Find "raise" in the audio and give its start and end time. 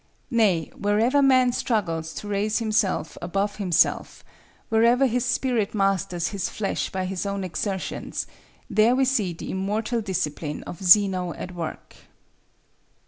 2.27-2.57